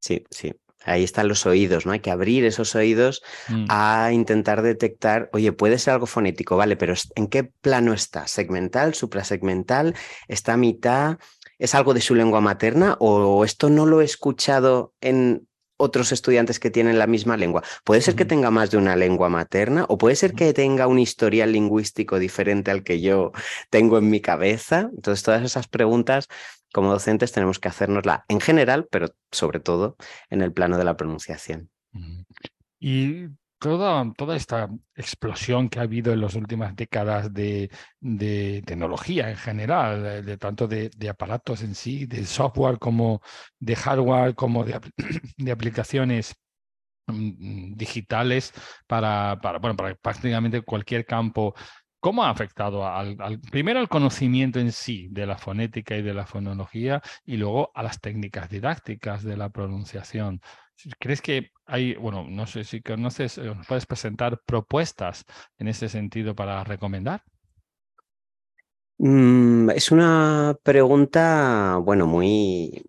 [0.00, 0.54] Sí, sí.
[0.84, 1.92] Ahí están los oídos, ¿no?
[1.92, 3.64] Hay que abrir esos oídos mm.
[3.68, 8.26] a intentar detectar, oye, puede ser algo fonético, vale, pero ¿en qué plano está?
[8.28, 9.94] ¿Segmental, suprasegmental?
[10.28, 11.18] ¿Está a mitad?
[11.58, 12.96] ¿Es algo de su lengua materna?
[13.00, 17.62] ¿O esto no lo he escuchado en otros estudiantes que tienen la misma lengua?
[17.84, 20.98] Puede ser que tenga más de una lengua materna o puede ser que tenga un
[20.98, 23.32] historial lingüístico diferente al que yo
[23.70, 24.90] tengo en mi cabeza.
[24.94, 26.28] Entonces, todas esas preguntas
[26.72, 29.96] como docentes tenemos que hacernosla en general, pero sobre todo
[30.28, 31.70] en el plano de la pronunciación.
[32.78, 37.70] Y toda, toda esta explosión que ha habido en las últimas décadas de,
[38.66, 43.20] tecnología en general, de, tanto de, aparatos en sí, de software como
[43.58, 44.74] de hardware, como de,
[45.52, 46.36] aplicaciones
[47.06, 48.52] mm, digitales
[48.86, 51.54] para, para, bueno, para prácticamente cualquier campo
[52.06, 53.16] ¿Cómo ha afectado al,
[53.50, 57.82] primero al conocimiento en sí de la fonética y de la fonología y luego a
[57.82, 60.40] las técnicas didácticas de la pronunciación?
[60.98, 65.24] ¿Crees que hay, bueno, no sé si conoces, eh, nos puedes presentar propuestas
[65.58, 67.22] en ese sentido para recomendar?
[68.98, 72.84] Mm, es una pregunta, bueno, muy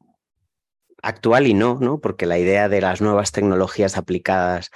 [1.02, 2.00] actual y no, ¿no?
[2.00, 4.70] Porque la idea de las nuevas tecnologías aplicadas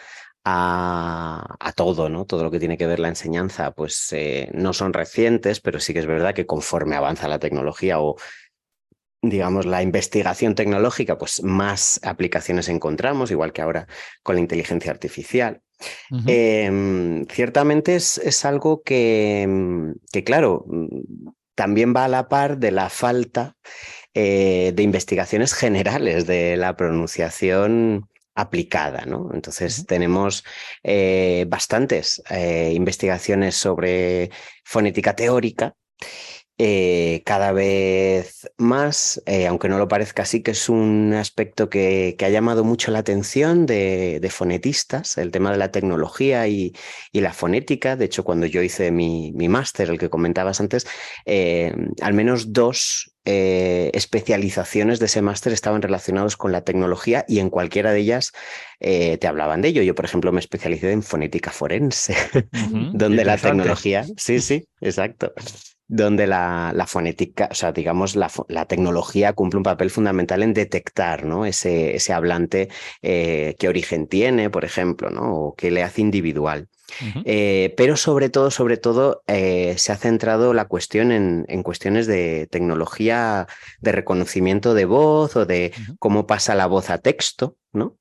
[0.43, 2.25] a, todo, ¿no?
[2.25, 5.93] Todo lo que tiene que ver la enseñanza, pues eh, no son recientes, pero sí
[5.93, 8.15] que es verdad que conforme avanza la tecnología o
[9.21, 13.87] digamos, la investigación tecnológica, pues más aplicaciones encontramos, igual que ahora
[14.23, 15.61] con la inteligencia artificial.
[16.27, 20.65] Em, ciertamente es, algo que, que, claro,
[21.55, 23.55] también va a la par de la falta
[24.13, 29.29] eh, de investigaciones generales de la pronunciación aplicada, ¿no?
[29.33, 30.43] Entonces tenemos
[30.83, 34.31] eh, bastantes eh, investigaciones sobre
[34.63, 35.75] fonética teórica
[36.57, 42.15] eh, cada vez más, eh, aunque no lo parezca así, que es un aspecto que,
[42.19, 46.73] ha llamado mucho la atención de, fonetistas, el tema de la tecnología y,
[47.13, 47.95] la fonética.
[47.95, 50.85] De hecho, cuando yo hice mi, máster, el que comentabas antes,
[51.25, 57.51] eh, al menos dos especializaciones de ese máster estaban relacionados con la tecnología y en
[57.51, 58.31] cualquiera de ellas
[58.79, 59.83] te hablaban de ello.
[59.83, 62.15] Yo, por ejemplo, me especialicé en fonética forense,
[62.93, 65.33] donde la tecnología, sí, sí, exacto
[65.91, 71.45] donde la, fonética, o sea, digamos, la, tecnología cumple un papel fundamental en detectar ¿no?
[71.45, 72.69] ese, ese hablante,
[73.01, 75.35] eh, qué origen tiene, por ejemplo, ¿no?
[75.35, 76.69] o qué le hace individual.
[77.25, 82.07] Eh, pero sobre todo, sobre todo, eh, se ha centrado la cuestión en, en, cuestiones
[82.07, 83.47] de tecnología
[83.81, 87.97] de reconocimiento de voz o de cómo pasa la voz a texto, ¿no?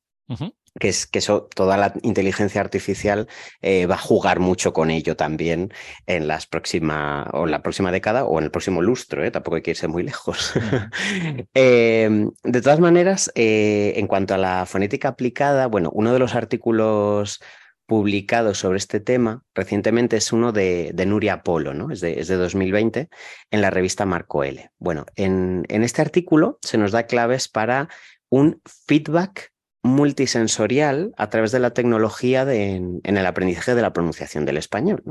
[0.78, 3.26] Que es que eso, toda la inteligencia artificial
[3.61, 5.72] eh, va a jugar mucho con ello también
[6.06, 9.30] en las próxima, o en la próxima década o en el próximo lustro, ¿eh?
[9.30, 10.52] tampoco hay que irse muy lejos.
[11.54, 16.35] Em, de todas maneras, eh, en cuanto a la fonética aplicada, bueno, uno de los
[16.35, 17.40] artículos
[17.87, 21.90] publicados sobre este tema recientemente es uno de, Nuria Polo, ¿no?
[21.90, 23.09] Es de, es de, 2020,
[23.50, 24.70] en la revista Marco L.
[24.78, 27.88] Bueno, en, en este artículo se nos da claves para
[28.28, 29.52] un feedback
[29.83, 35.03] multisensorial a través de la tecnología en, el aprendizaje de la pronunciación del español.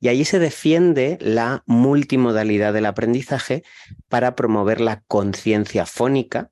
[0.00, 3.64] Y allí se defiende la multimodalidad del aprendizaje
[4.08, 6.50] para promover la conciencia fónica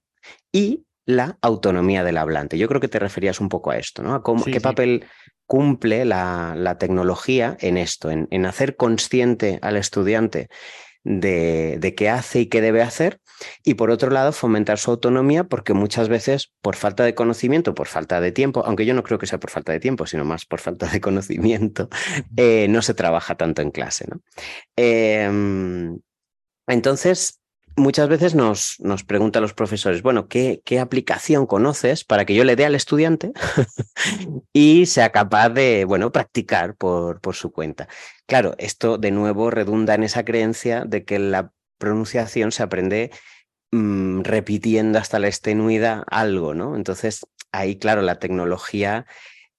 [0.52, 2.58] y la autonomía del hablante.
[2.58, 4.14] Yo creo que te referías un poco a esto, ¿no?
[4.14, 5.04] A qué papel
[5.46, 10.48] cumple la, tecnología en esto, en, hacer consciente al estudiante
[11.04, 13.20] de, de qué hace y qué debe hacer
[13.62, 17.88] y por otro lado, fomentar su autonomía porque muchas veces por falta de conocimiento, por
[17.88, 20.44] falta de tiempo, aunque yo no creo que sea por falta de tiempo, sino más
[20.46, 21.88] por falta de conocimiento,
[22.36, 24.06] eh, no se trabaja tanto en clase.
[24.08, 24.20] ¿no?
[24.76, 25.98] Em,
[26.66, 27.40] entonces,
[27.76, 32.44] muchas veces nos, nos preguntan los profesores, bueno, ¿qué, ¿qué, aplicación conoces para que yo
[32.44, 33.32] le dé al estudiante
[34.52, 37.88] y sea capaz de, bueno, practicar por, por su cuenta?
[38.26, 43.10] Claro, esto de nuevo redunda en esa creencia de que la pronunciación se aprende
[43.72, 46.76] mm, repitiendo hasta la extenuidad algo, ¿no?
[46.76, 49.06] Entonces, ahí, claro, la tecnología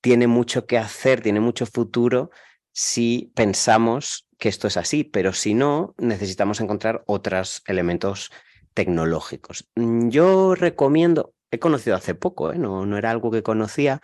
[0.01, 2.30] tiene mucho que hacer, tiene mucho futuro
[2.76, 8.32] si pensamos que esto es así, pero si no, necesitamos encontrar otros elementos
[8.74, 9.70] tecnológicos.
[9.76, 12.58] Mm, yo recomiendo, he conocido hace poco, ¿eh?
[12.58, 14.02] no, no, era algo que conocía,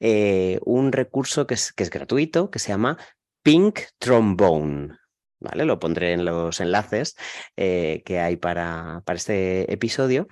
[0.00, 2.96] eh, un recurso que es, que es gratuito, que se llama
[3.42, 4.96] Pink Trombone.
[5.38, 5.66] ¿vale?
[5.66, 7.16] Lo pondré en los enlaces
[7.56, 10.28] eh, que hay para, para este episodio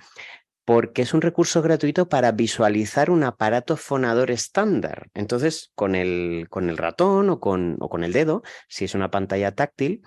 [0.65, 5.09] porque es un recurso gratuito para visualizar un aparato fonador estándar.
[5.13, 9.11] Entonces, con el, con el ratón o con, o con, el dedo, si es una
[9.11, 10.01] pantalla táctil,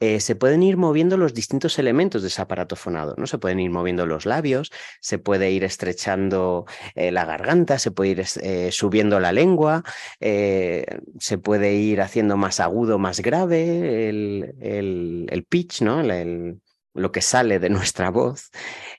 [0.00, 3.18] eh, se pueden ir moviendo los distintos elementos de ese aparato fonador.
[3.18, 3.26] ¿no?
[3.26, 8.10] Se pueden ir moviendo los labios, se puede ir estrechando eh, la garganta, se puede
[8.10, 9.82] ir eh, subiendo la lengua,
[10.20, 16.00] se puede ir haciendo más agudo, más grave el, el, pitch, ¿no?
[16.00, 16.60] el,
[16.98, 18.50] lo que sale de nuestra voz.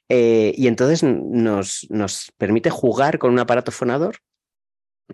[0.08, 4.18] Eh, y entonces nos, nos permite jugar con un aparato fonador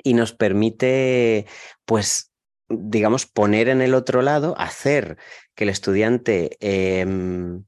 [0.03, 1.45] y nos permite,
[1.85, 2.31] pues,
[2.69, 5.17] digamos, poner en el otro lado, hacer
[5.53, 7.63] que el estudiante em,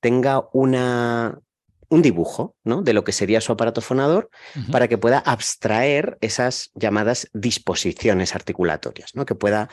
[0.00, 1.40] tenga una
[1.92, 2.80] un dibujo ¿no?
[2.80, 4.30] de lo que sería su aparato fonador
[4.70, 9.26] para que pueda abstraer esas llamadas disposiciones articulatorias, ¿no?
[9.26, 9.68] que pueda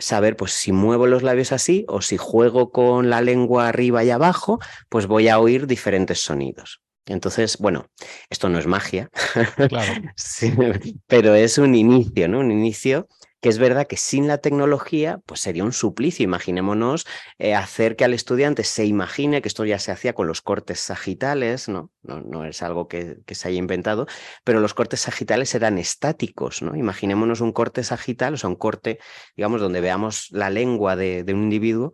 [0.00, 4.10] saber pues si muevo los labios así o si juego con la lengua arriba y
[4.10, 4.58] abajo,
[4.88, 6.80] pues voy a oír diferentes sonidos.
[7.06, 7.86] Entonces, bueno,
[8.28, 9.10] esto no es magia,
[11.06, 12.40] pero es un inicio, ¿no?
[12.40, 13.08] Un inicio
[13.40, 16.24] que es verdad que sin la tecnología, pues sería un suplicio.
[16.24, 17.06] Imaginémonos
[17.38, 20.80] eh, hacer que al estudiante se imagine que esto ya se hacía con los cortes
[20.80, 21.90] sagitales, ¿no?
[22.02, 24.06] No, no es algo que, se haya inventado,
[24.44, 26.76] pero los cortes sagitales eran estáticos, ¿no?
[26.76, 28.98] Imaginémonos un corte sagital, o sea, un corte,
[29.36, 31.92] digamos, donde veamos la lengua de, de un individuo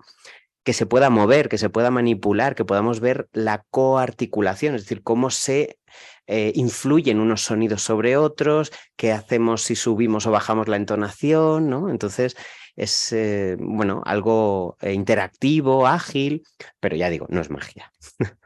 [0.65, 5.05] que se pueda mover, que se pueda manipular, que podamos ver la coarticulación, es decir,
[5.05, 5.79] cómo se
[6.27, 11.91] eh, influyen unos sonidos sobre otros, qué hacemos si subimos o bajamos la entonación, ¿no?
[11.91, 12.37] Entonces
[12.77, 16.43] es, eh, bueno, algo eh, interactivo, ágil,
[16.81, 17.93] pero ya digo, no es magia.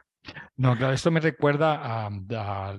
[0.61, 2.77] No, claro, esto me recuerda a,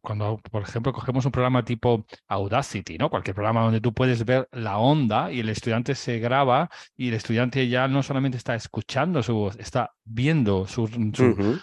[0.00, 3.10] cuando, por ejemplo, cogemos un programa tipo Audacity, ¿no?
[3.10, 7.14] Cualquier programa donde tú puedes ver la onda y el estudiante se graba y el
[7.14, 10.88] estudiante ya no solamente está escuchando su voz, está viendo su,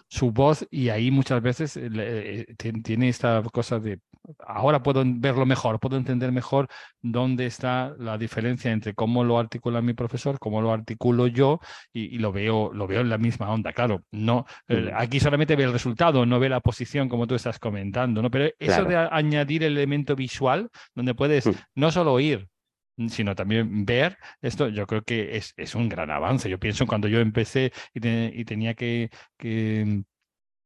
[0.07, 3.99] su, voz y ahí muchas veces eh, eh, tiene esta cosa de
[4.45, 6.67] ahora puedo verlo mejor, puedo entender mejor
[7.01, 11.59] dónde está la diferencia entre cómo lo articula mi profesor, cómo lo articulo yo
[11.93, 13.73] y, lo veo lo veo en la misma onda.
[13.73, 14.89] Claro, no mm.
[14.95, 18.29] aquí solamente ve el resultado, no ve la posición como tú estás comentando, ¿no?
[18.29, 21.51] Pero eso de añadir el elemento visual donde puedes mm.
[21.75, 22.47] no solo oír,
[23.07, 26.49] sino también ver esto, yo creo que es, es un gran avance.
[26.49, 30.03] Yo pienso cuando yo empecé y, tenía que, que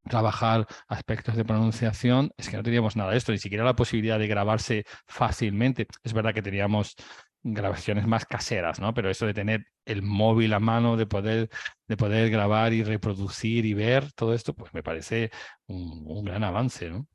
[0.04, 4.20] trabajar aspectos de pronunciación, es que no teníamos nada de esto, ni siquiera la posibilidad
[4.20, 5.88] de grabarse fácilmente.
[6.04, 6.96] Es verdad que teníamos
[7.44, 8.94] grabaciones más caseras, ¿no?
[8.94, 11.50] Pero eso de tener el móvil a mano, de poder,
[11.88, 15.30] de poder grabar y reproducir y ver todo esto, pues me parece
[15.68, 17.08] un, gran avance, ¿no?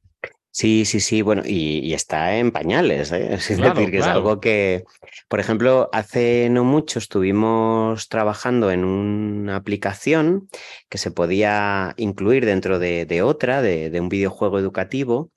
[0.59, 3.29] Sí, sí, sí, bueno, y, está en pañales, ¿eh?
[3.35, 4.83] es decir, que es algo que,
[5.29, 10.49] por ejemplo, hace no mucho estuvimos trabajando en una aplicación
[10.89, 15.31] que se podía incluir dentro de, otra, de, de, un videojuego educativo,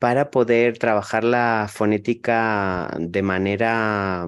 [0.00, 4.26] para poder trabajar la fonética de manera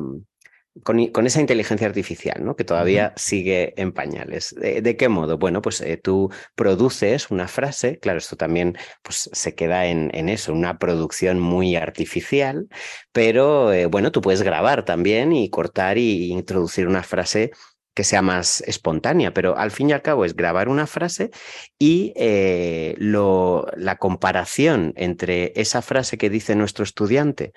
[0.83, 2.57] con, esa inteligencia artificial, ¿no?
[2.57, 4.55] que todavía sigue en pañales.
[4.55, 5.39] ¿De, qué modo?
[5.39, 10.53] Bueno, pues eh, tú produces una frase, claro, esto también pues, se queda en, eso,
[10.53, 12.69] una producción muy artificial,
[13.13, 17.51] pero eh, bueno, tú puedes grabar también y cortar y, introducir una frase
[17.95, 21.31] que sea más espontánea, pero al fin y al cabo es grabar una frase
[21.79, 27.53] y eh, lo, la comparación entre esa frase que dice nuestro estudiante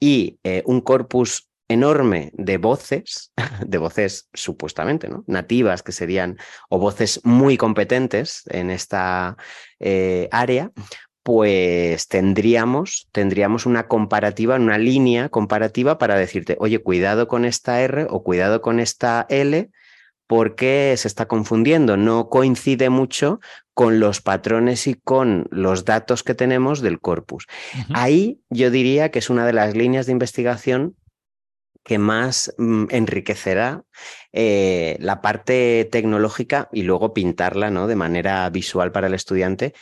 [0.00, 3.32] y un corpus enorme de voces,
[3.66, 5.24] de voces supuestamente ¿no?
[5.26, 9.36] nativas que serían, o voces muy competentes en esta
[9.80, 10.70] eh, área,
[11.22, 18.06] pues tendríamos, tendríamos una comparativa, una línea comparativa para decirte, oye, cuidado con esta R
[18.10, 19.70] o cuidado con esta L,
[20.26, 23.40] porque se está confundiendo, no coincide mucho
[23.74, 27.46] con los patrones y con los datos que tenemos del corpus.
[27.92, 30.96] Ahí yo diría que es una de las líneas de investigación
[31.84, 33.84] que más mm, enriquecerá
[34.32, 37.86] eh, la parte tecnológica y luego pintarla ¿no?
[37.86, 39.74] de manera visual para el estudiante,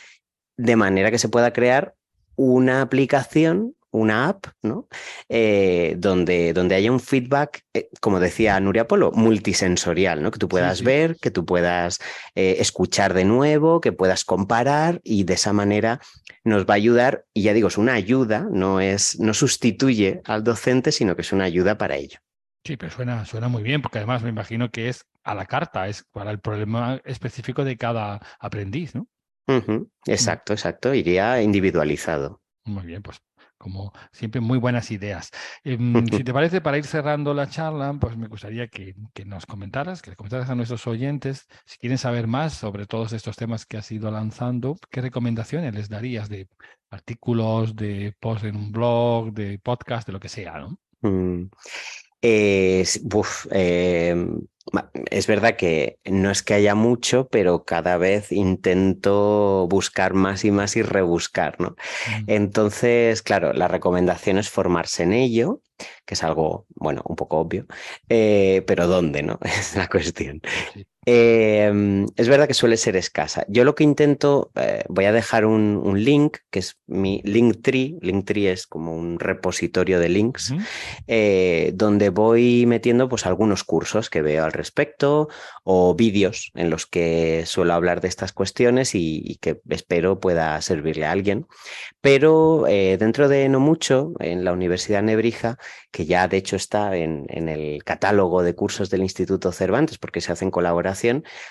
[0.57, 1.95] de manera que se pueda crear
[2.35, 4.87] una aplicación una app, ¿no?
[5.29, 10.31] Eh, donde, donde haya un feedback, eh, como decía Nuria Polo, multisensorial, ¿no?
[10.31, 11.99] Que tú puedas ver, que tú puedas
[12.35, 15.99] eh, escuchar de nuevo, que puedas comparar y de esa manera
[16.43, 20.43] nos va a ayudar, y ya digo, es una ayuda, no, es, no sustituye al
[20.43, 22.19] docente, sino que es una ayuda para ello.
[22.63, 25.87] Sí, pero suena, suena muy bien, porque además me imagino que es a la carta,
[25.87, 29.07] es para el problema específico de cada aprendiz, ¿no?
[29.47, 29.83] Mm.
[30.05, 32.41] Exacto, exacto, iría individualizado.
[32.63, 33.19] Muy bien, pues
[33.61, 35.29] como siempre, muy buenas ideas.
[35.63, 38.95] Em, si te parece, para ir cerrando la charla, pues me gustaría que,
[39.25, 43.37] nos comentaras, que le comentaras a nuestros oyentes, si quieren saber más sobre todos estos
[43.37, 46.47] temas que has ido lanzando, ¿qué recomendaciones les darías de
[46.89, 50.57] artículos, de post en un blog, de podcast, de lo que sea?
[50.57, 50.79] ¿no?
[51.01, 51.51] Mm.
[53.51, 54.41] em,
[55.09, 60.51] es verdad que no es que haya mucho, pero cada vez intento buscar más y
[60.51, 61.69] más y rebuscar, ¿no?
[61.69, 62.23] Mm.
[62.27, 65.61] Entonces, claro, la recomendación es formarse en ello.
[66.05, 67.65] que es algo, bueno, un poco obvio,
[68.09, 69.39] eh, pero ¿dónde, no?
[69.59, 70.41] Es la cuestión.
[71.05, 73.43] Em, es verdad que suele ser escasa.
[73.47, 77.97] Yo lo que intento, eh, voy a dejar un, link, que es mi Linktree.
[78.01, 80.53] Linktree es como un repositorio de links,
[81.07, 85.29] eh, donde voy metiendo pues algunos cursos que veo respecto
[85.63, 91.05] o vídeos en los que suelo hablar de estas cuestiones y, que espero pueda servirle
[91.05, 91.47] a alguien.
[92.01, 95.57] Pero eh, dentro de no mucho, en la Universidad Nebrija,
[95.91, 100.21] que ya de hecho está en, en el catálogo de cursos del Instituto Cervantes, porque
[100.21, 100.91] se hacen colaboraciones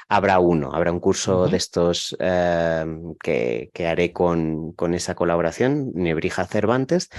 [0.09, 6.47] habrá uno, habrá un curso de estos em, que, haré con, con, esa colaboración, Nebrija
[6.47, 7.11] Cervantes,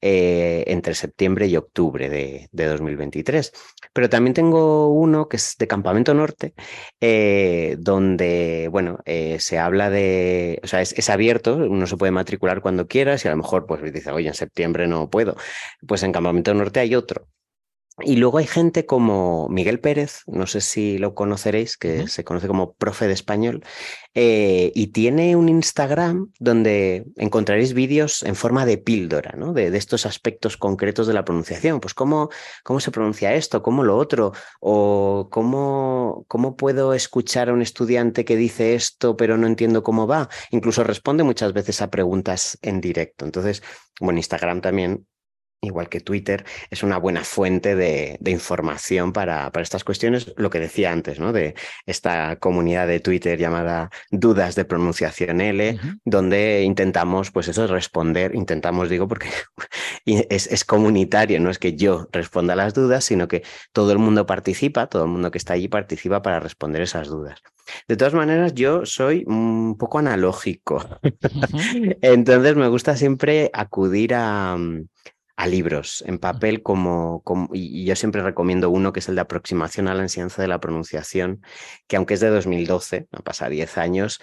[0.00, 3.52] eh, entre septiembre y octubre de, 2023.
[3.92, 6.54] Pero también tengo uno que es de Campamento Norte,
[7.00, 12.12] eh, donde, bueno, eh, se habla de, o sea, es, es, abierto, uno se puede
[12.12, 15.36] matricular cuando quiera, si a lo mejor pues dice, oye, en septiembre no puedo,
[15.86, 17.28] pues en Campamento Norte hay otro
[18.00, 22.46] y luego hay gente como Miguel Pérez, no sé si lo conoceréis, que se conoce
[22.46, 23.64] como profe de español,
[24.14, 29.52] eh, y tiene un Instagram donde encontraréis vídeos en forma de píldora, ¿no?
[29.52, 31.80] De, estos aspectos concretos de la pronunciación.
[31.80, 32.30] Pues cómo,
[32.62, 38.24] cómo se pronuncia esto, cómo lo otro, o cómo, cómo puedo escuchar a un estudiante
[38.24, 40.28] que dice esto, pero no entiendo cómo va.
[40.50, 43.24] Incluso responde muchas veces a preguntas en directo.
[43.24, 43.62] Entonces,
[44.00, 45.06] bueno, Instagram también
[45.60, 50.32] igual que Twitter, es una buena fuente de, información para, para, estas cuestiones.
[50.36, 51.32] Lo que decía antes, ¿no?
[51.32, 51.54] De
[51.86, 58.88] esta comunidad de Twitter llamada Dudas de Pronunciación L, donde intentamos, pues eso, responder, intentamos,
[58.88, 59.28] digo, porque
[60.06, 63.42] es, es, comunitario, no es que yo responda las dudas, sino que
[63.72, 67.42] todo el mundo participa, todo el mundo que está allí participa para responder esas dudas.
[67.86, 71.00] De todas maneras, yo soy un poco analógico.
[72.00, 74.56] Entonces me gusta siempre acudir a,
[75.38, 77.22] a libros en papel como,
[77.52, 80.58] y yo siempre recomiendo uno que es el de aproximación a la enseñanza de la
[80.58, 81.42] pronunciación,
[81.86, 84.20] que aunque es de 2012, no pasa 10 años,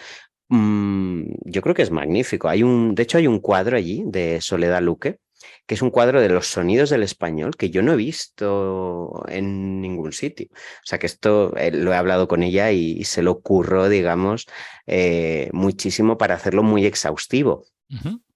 [0.50, 2.50] mm, yo creo que es magnífico.
[2.50, 5.20] Hay un, de hecho, hay un cuadro allí de Soledad Luque,
[5.66, 9.82] que es un cuadro de los sonidos del español que yo no he visto en
[9.82, 10.48] ningún sitio.
[10.52, 14.48] O sea que esto eh, lo he hablado con ella y, se lo ocurrió, digamos,
[14.88, 17.66] eh, muchísimo para hacerlo muy exhaustivo.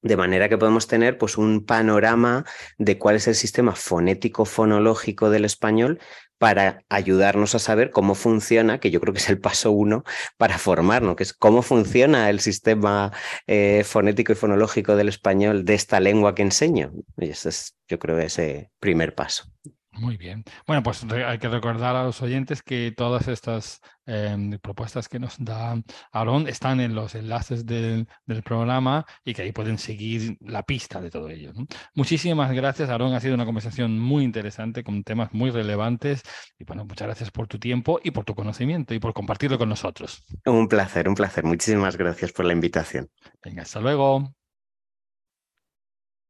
[0.01, 2.45] De manera que podemos tener pues, un panorama
[2.77, 5.99] de cuál es el sistema fonético fonológico del español
[6.39, 10.03] para ayudarnos a saber cómo funciona, que yo creo que es el paso uno
[10.37, 13.11] para formarnos, que es cómo funciona el sistema
[13.45, 16.91] eh, fonético y fonológico del español de esta lengua que enseño.
[17.17, 19.43] Y ese es, yo creo, ese primer paso.
[19.99, 20.43] Muy bien.
[20.65, 25.35] Bueno, pues hay que recordar a los oyentes que todas estas em, propuestas que nos
[25.43, 25.75] da
[26.13, 28.07] Aaron están en los enlaces del,
[28.43, 31.51] programa y que ahí pueden seguir la pista de todo ello.
[31.95, 33.13] Muchísimas gracias, Aaron.
[33.13, 36.23] Ha sido una conversación muy interesante con temas muy relevantes.
[36.57, 39.67] Y bueno, muchas gracias por tu tiempo y por tu conocimiento y por compartirlo con
[39.67, 40.23] nosotros.
[40.45, 41.43] Un placer, un placer.
[41.43, 43.09] Muchísimas gracias por la invitación.
[43.43, 44.38] Venga, hasta luego.